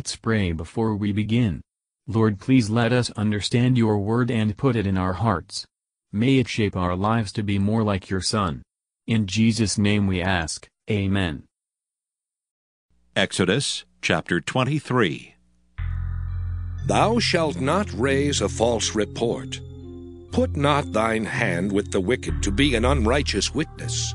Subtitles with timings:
[0.00, 1.60] Let's pray before we begin.
[2.06, 5.66] Lord please let us understand your word and put it in our hearts.
[6.10, 8.62] May it shape our lives to be more like your Son.
[9.06, 11.42] In Jesus' name we ask, Amen.
[13.14, 15.34] Exodus chapter 23
[16.86, 19.60] Thou shalt not raise a false report.
[20.32, 24.14] Put not thine hand with the wicked to be an unrighteous witness.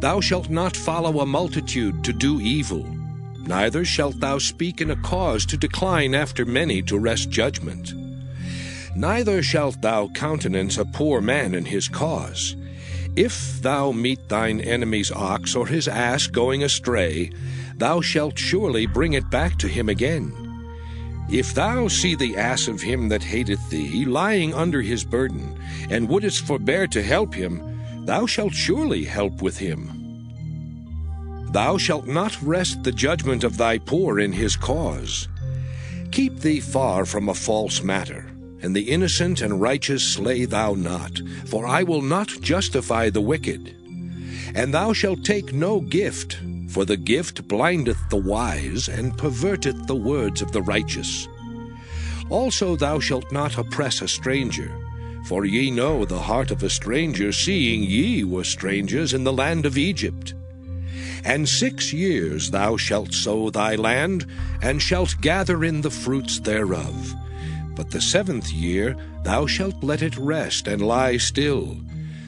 [0.00, 2.84] Thou shalt not follow a multitude to do evil,
[3.46, 7.94] neither shalt thou speak in a cause to decline after many to wrest judgment.
[8.94, 12.56] Neither shalt thou countenance a poor man in his cause.
[13.14, 17.30] If thou meet thine enemy's ox or his ass going astray,
[17.76, 20.32] thou shalt surely bring it back to him again.
[21.30, 25.58] If thou see the ass of him that hateth thee lying under his burden,
[25.90, 30.05] and wouldest forbear to help him, thou shalt surely help with him.
[31.50, 35.28] Thou shalt not wrest the judgment of thy poor in his cause.
[36.10, 38.30] Keep thee far from a false matter,
[38.62, 43.74] and the innocent and righteous slay thou not, for I will not justify the wicked.
[44.54, 49.96] And thou shalt take no gift, for the gift blindeth the wise, and perverteth the
[49.96, 51.28] words of the righteous.
[52.28, 54.70] Also thou shalt not oppress a stranger,
[55.26, 59.66] for ye know the heart of a stranger, seeing ye were strangers in the land
[59.66, 60.34] of Egypt.
[61.26, 64.26] And six years thou shalt sow thy land,
[64.62, 67.14] and shalt gather in the fruits thereof.
[67.74, 71.76] But the seventh year thou shalt let it rest and lie still,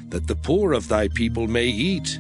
[0.09, 2.19] that the poor of thy people may eat,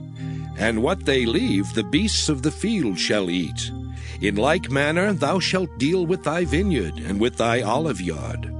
[0.56, 3.72] and what they leave the beasts of the field shall eat.
[4.20, 8.54] In like manner thou shalt deal with thy vineyard and with thy olive yard.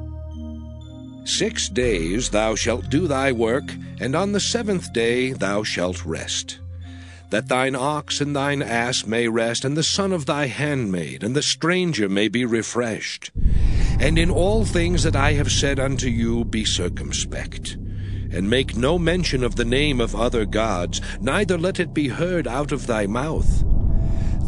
[1.25, 6.59] Six days thou shalt do thy work, and on the seventh day thou shalt rest.
[7.31, 11.37] That thine ox and thine ass may rest, and the son of thy handmaid, and
[11.37, 13.31] the stranger may be refreshed.
[14.01, 17.77] And in all things that I have said unto you be circumspect
[18.31, 22.47] and make no mention of the name of other gods, neither let it be heard
[22.47, 23.65] out of thy mouth.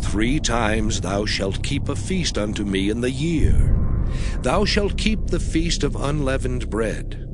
[0.03, 3.77] Three times thou shalt keep a feast unto me in the year.
[4.41, 7.30] Thou shalt keep the feast of unleavened bread.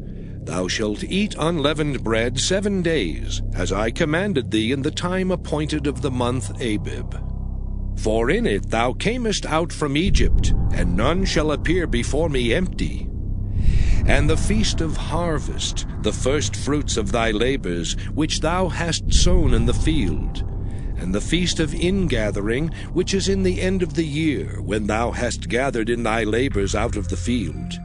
[0.47, 5.87] Thou shalt eat unleavened bread seven days, as I commanded thee in the time appointed
[5.87, 7.17] of the month Abib.
[7.99, 13.07] For in it thou camest out from Egypt, and none shall appear before me empty
[14.07, 19.53] and the feast of harvest, the first fruits of thy labors, which thou hast sown
[19.53, 20.45] in the field,
[20.97, 25.11] and the feast of ingathering, which is in the end of the year, when thou
[25.11, 27.81] hast gathered in thy labors out of the field.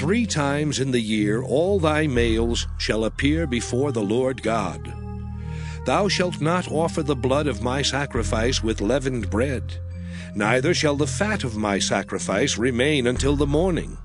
[0.00, 4.90] Three times in the year all thy males shall appear before the Lord God.
[5.84, 9.76] Thou shalt not offer the blood of my sacrifice with leavened bread,
[10.34, 13.98] neither shall the fat of my sacrifice remain until the morning.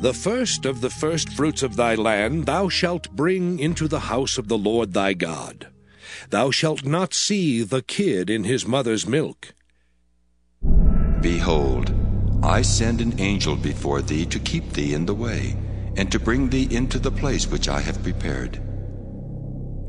[0.00, 4.38] The first of the first fruits of thy land thou shalt bring into the house
[4.38, 5.66] of the Lord thy God.
[6.30, 9.52] Thou shalt not see the kid in his mother's milk.
[11.20, 11.92] Behold,
[12.42, 15.56] I send an angel before thee to keep thee in the way,
[15.96, 18.60] and to bring thee into the place which I have prepared.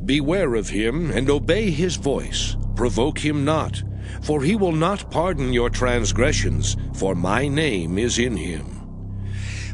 [0.05, 2.55] Beware of him, and obey his voice.
[2.75, 3.81] Provoke him not,
[4.21, 8.81] for he will not pardon your transgressions, for my name is in him.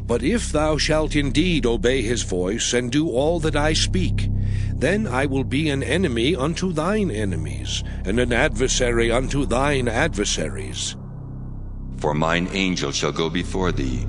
[0.06, 4.28] But if thou shalt indeed obey his voice, and do all that I speak,
[4.74, 10.96] then I will be an enemy unto thine enemies, and an adversary unto thine adversaries.
[12.00, 14.06] For mine angel shall go before thee,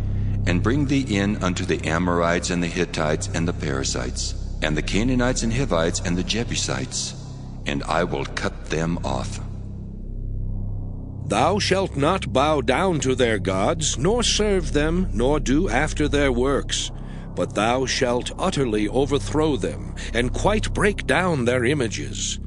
[0.47, 4.81] and bring thee in unto the Amorites and the Hittites and the Perizzites, and the
[4.81, 7.13] Canaanites and Hivites and the Jebusites,
[7.65, 9.41] and I will cut them off.
[11.27, 16.31] Thou shalt not bow down to their gods, nor serve them, nor do after their
[16.31, 16.91] works.
[17.35, 22.39] But thou shalt utterly overthrow them, and quite break down their images.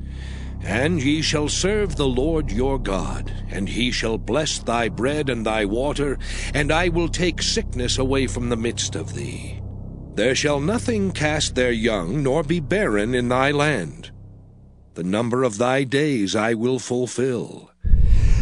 [0.64, 5.44] And ye shall serve the Lord your God, and he shall bless thy bread and
[5.44, 6.18] thy water,
[6.54, 9.60] and I will take sickness away from the midst of thee.
[10.14, 14.10] There shall nothing cast their young, nor be barren in thy land.
[14.94, 17.70] The number of thy days I will fulfill.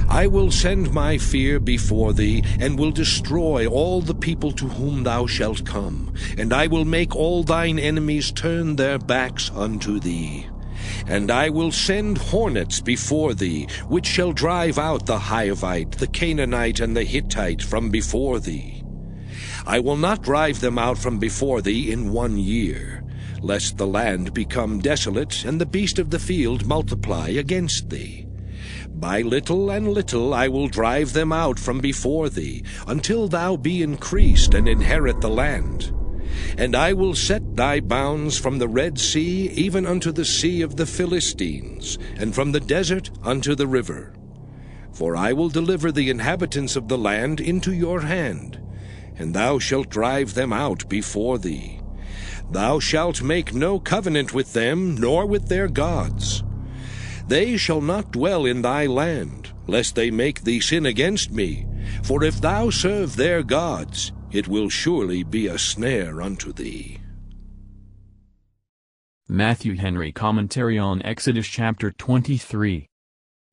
[0.09, 5.03] I will send my fear before thee, and will destroy all the people to whom
[5.03, 10.47] thou shalt come, and I will make all thine enemies turn their backs unto thee.
[11.07, 16.81] And I will send hornets before thee, which shall drive out the Hivite, the Canaanite,
[16.81, 18.83] and the Hittite from before thee.
[19.67, 23.05] I will not drive them out from before thee in one year,
[23.41, 28.27] lest the land become desolate, and the beast of the field multiply against thee.
[28.89, 33.83] By little and little I will drive them out from before thee, until thou be
[33.83, 35.93] increased and inherit the land.
[36.59, 40.77] And I will set thy bounds from the Red Sea even unto the sea of
[40.77, 44.15] the Philistines, and from the desert unto the river.
[44.93, 48.61] For I will deliver the inhabitants of the land into your hand,
[49.17, 51.81] and thou shalt drive them out before thee.
[52.51, 56.43] Thou shalt make no covenant with them, nor with their gods.
[57.27, 61.67] They shall not dwell in thy land, lest they make thee sin against me.
[62.03, 66.99] For if thou serve their gods, it will surely be a snare unto thee.
[69.29, 72.87] Matthew Henry Commentary on Exodus chapter 23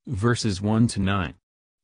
[0.06, 1.34] verses 1 to 9.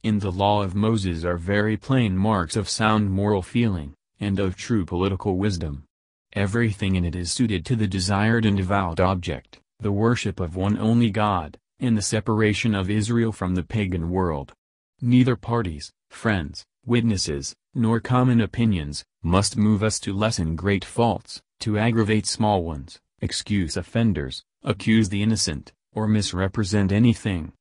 [0.02, 4.56] In the law of Moses are very plain marks of sound moral feeling, and of
[4.56, 5.84] true political wisdom.
[6.32, 10.78] Everything in it is suited to the desired and avowed object, the worship of one
[10.78, 14.52] only God, and the separation of Israel from the pagan world.
[15.00, 21.78] Neither parties, friends, witnesses, nor common opinions, must move us to lessen great faults, to
[21.78, 27.52] aggravate small ones, excuse offenders, accuse the innocent, or misrepresent anything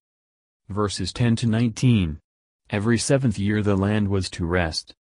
[0.69, 2.19] verses 10 to 19.
[2.69, 4.95] Every seventh year the land was to rest.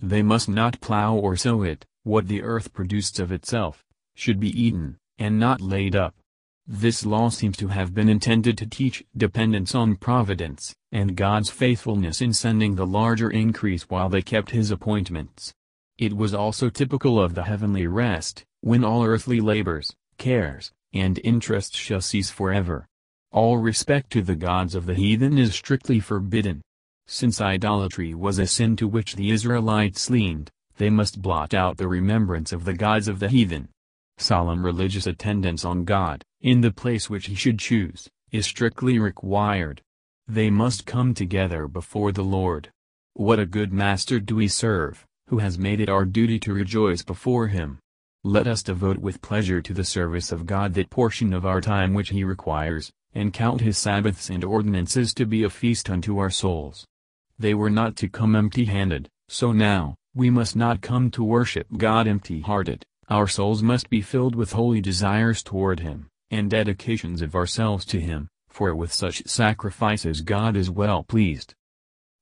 [0.00, 3.84] They must not plow or sow it, what the earth produced of itself,
[4.14, 6.14] should be eaten, and not laid up.
[6.72, 12.22] This law seems to have been intended to teach dependence on providence, and God's faithfulness
[12.22, 15.52] in sending the larger increase while they kept his appointments.
[15.98, 21.76] It was also typical of the heavenly rest, when all earthly labors, cares, and interests
[21.76, 22.86] shall cease forever.
[23.32, 26.62] All respect to the gods of the heathen is strictly forbidden.
[27.08, 31.88] Since idolatry was a sin to which the Israelites leaned, they must blot out the
[31.88, 33.70] remembrance of the gods of the heathen.
[34.18, 39.82] Solemn religious attendance on God, in the place which he should choose, is strictly required.
[40.26, 42.70] They must come together before the Lord.
[43.14, 47.02] What a good master do we serve, who has made it our duty to rejoice
[47.02, 47.78] before him.
[48.22, 51.94] Let us devote with pleasure to the service of God that portion of our time
[51.94, 56.30] which he requires, and count his Sabbaths and ordinances to be a feast unto our
[56.30, 56.86] souls.
[57.38, 62.06] They were not to come empty-handed, so now, we must not come to worship God
[62.06, 67.84] empty-hearted, our souls must be filled with holy desires toward him, and dedications of ourselves
[67.86, 71.54] to him, for with such sacrifices God is well pleased.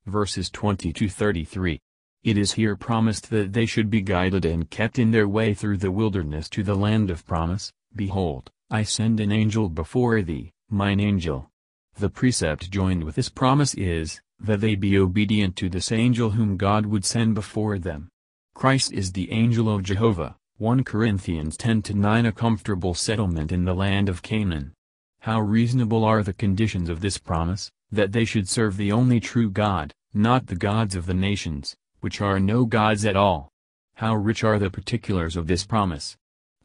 [0.06, 1.78] Verses 20-33
[2.24, 5.78] It is here promised that they should be guided and kept in their way through
[5.78, 11.00] the wilderness to the land of promise, Behold, I send an angel before thee, mine
[11.00, 11.50] angel.
[11.98, 16.56] The precept joined with this promise is, that they be obedient to this angel whom
[16.56, 18.08] God would send before them.
[18.54, 24.08] Christ is the angel of Jehovah, 1 Corinthians 10-9 A comfortable settlement in the land
[24.08, 24.72] of Canaan.
[25.20, 29.52] How reasonable are the conditions of this promise, that they should serve the only true
[29.52, 33.48] God, not the gods of the nations, which are no gods at all.
[33.94, 36.16] How rich are the particulars of this promise.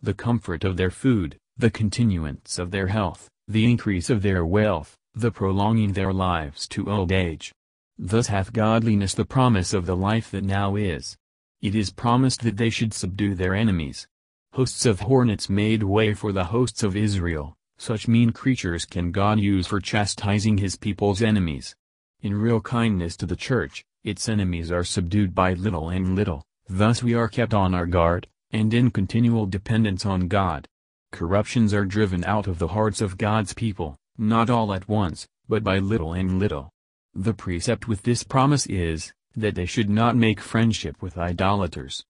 [0.02, 4.96] The comfort of their food, the continuance of their health, the increase of their wealth,
[5.14, 7.54] the prolonging their lives to old age.
[8.00, 11.16] Thus hath godliness the promise of the life that now is.
[11.64, 14.06] It is promised that they should subdue their enemies.
[14.52, 19.40] Hosts of hornets made way for the hosts of Israel, such mean creatures can God
[19.40, 21.74] use for chastising his people's enemies.
[22.22, 27.02] In real kindness to the church, its enemies are subdued by little and little, thus
[27.02, 30.68] we are kept on our guard, and in continual dependence on God.
[31.14, 35.64] Corruptions are driven out of the hearts of God's people, not all at once, but
[35.64, 36.72] by little and little.
[37.16, 42.04] The precept with this promise is, that they should not make friendship with idolaters.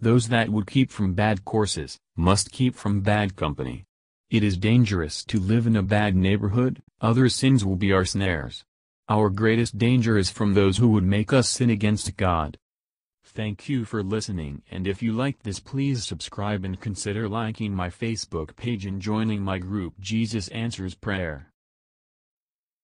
[0.00, 3.84] Those that would keep from bad courses, must keep from bad company.
[4.30, 8.64] It is dangerous to live in a bad neighborhood, other sins will be our snares.
[9.08, 12.56] Our greatest danger is from those who would make us sin against God.
[13.24, 17.88] Thank you for listening and if you liked this please subscribe and consider liking my
[17.88, 21.49] Facebook page and joining my group Jesus Answers Prayer.